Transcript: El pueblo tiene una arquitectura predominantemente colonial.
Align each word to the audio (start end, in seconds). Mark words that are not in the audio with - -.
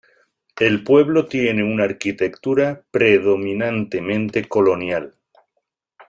El 0.59 0.83
pueblo 0.83 1.27
tiene 1.27 1.63
una 1.63 1.83
arquitectura 1.83 2.81
predominantemente 2.89 4.45
colonial. 4.47 5.13